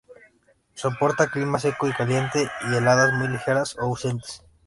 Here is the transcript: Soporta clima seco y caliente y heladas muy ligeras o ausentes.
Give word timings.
Soporta 0.73 1.27
clima 1.29 1.59
seco 1.59 1.87
y 1.87 1.91
caliente 1.93 2.49
y 2.71 2.75
heladas 2.75 3.13
muy 3.13 3.27
ligeras 3.27 3.75
o 3.77 3.81
ausentes. 3.81 4.43